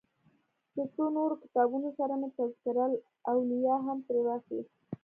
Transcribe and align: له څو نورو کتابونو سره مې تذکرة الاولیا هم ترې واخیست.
له 0.77 0.83
څو 0.93 1.03
نورو 1.17 1.35
کتابونو 1.43 1.89
سره 1.99 2.13
مې 2.19 2.29
تذکرة 2.37 2.83
الاولیا 3.29 3.75
هم 3.87 3.97
ترې 4.07 4.21
واخیست. 4.25 4.75